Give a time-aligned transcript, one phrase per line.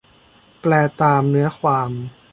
[0.61, 1.91] แปลตามเนื้อความ